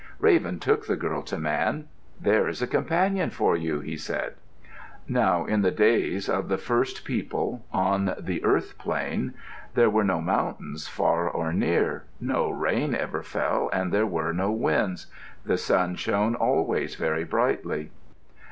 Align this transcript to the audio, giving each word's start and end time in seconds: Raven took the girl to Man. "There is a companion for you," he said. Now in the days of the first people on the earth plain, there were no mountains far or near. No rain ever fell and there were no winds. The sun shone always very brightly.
Raven 0.19 0.57
took 0.59 0.87
the 0.87 0.95
girl 0.95 1.21
to 1.21 1.37
Man. 1.37 1.87
"There 2.19 2.47
is 2.49 2.59
a 2.59 2.65
companion 2.65 3.29
for 3.29 3.55
you," 3.55 3.81
he 3.81 3.95
said. 3.97 4.33
Now 5.07 5.45
in 5.45 5.61
the 5.61 5.69
days 5.69 6.27
of 6.27 6.47
the 6.47 6.57
first 6.57 7.05
people 7.05 7.63
on 7.71 8.15
the 8.19 8.43
earth 8.43 8.79
plain, 8.79 9.35
there 9.75 9.91
were 9.91 10.03
no 10.03 10.19
mountains 10.19 10.87
far 10.87 11.29
or 11.29 11.53
near. 11.53 12.05
No 12.19 12.49
rain 12.49 12.95
ever 12.95 13.21
fell 13.21 13.69
and 13.71 13.91
there 13.91 14.07
were 14.07 14.33
no 14.33 14.51
winds. 14.51 15.05
The 15.45 15.57
sun 15.59 15.93
shone 15.97 16.33
always 16.33 16.95
very 16.95 17.23
brightly. 17.23 17.91